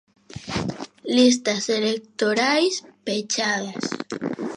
Listas 1.17 1.63
electorais 1.79 2.73
pechadas. 3.05 3.83